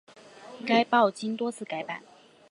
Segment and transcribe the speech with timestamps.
[0.65, 2.01] 该报经多次改版。